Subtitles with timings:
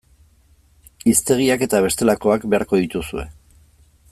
[1.11, 3.27] Hiztegiak eta bestelakoak beharko dituzue.